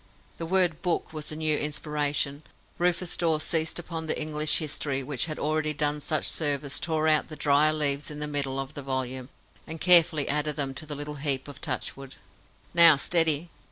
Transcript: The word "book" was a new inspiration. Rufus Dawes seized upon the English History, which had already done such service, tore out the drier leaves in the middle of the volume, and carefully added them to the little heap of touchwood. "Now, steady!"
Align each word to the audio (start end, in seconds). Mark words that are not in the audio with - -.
The 0.37 0.47
word 0.47 0.81
"book" 0.81 1.13
was 1.13 1.31
a 1.31 1.35
new 1.35 1.55
inspiration. 1.55 2.41
Rufus 2.79 3.15
Dawes 3.15 3.43
seized 3.43 3.77
upon 3.77 4.07
the 4.07 4.19
English 4.19 4.57
History, 4.57 5.03
which 5.03 5.27
had 5.27 5.37
already 5.37 5.75
done 5.75 5.99
such 5.99 6.27
service, 6.27 6.79
tore 6.79 7.07
out 7.07 7.27
the 7.27 7.35
drier 7.35 7.71
leaves 7.71 8.09
in 8.09 8.17
the 8.17 8.25
middle 8.25 8.59
of 8.59 8.73
the 8.73 8.81
volume, 8.81 9.29
and 9.67 9.79
carefully 9.79 10.27
added 10.27 10.55
them 10.55 10.73
to 10.73 10.87
the 10.87 10.95
little 10.95 11.17
heap 11.21 11.47
of 11.47 11.61
touchwood. 11.61 12.15
"Now, 12.73 12.97
steady!" 12.97 13.51